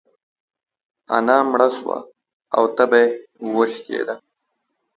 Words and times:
انا 1.15 1.37
مړه 1.49 1.69
سوه 1.77 1.97
او 2.55 2.63
تبه 2.75 3.01
يې 3.05 3.05
وشکيده. 3.55 4.15